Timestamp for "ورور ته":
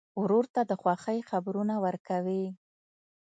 0.21-0.61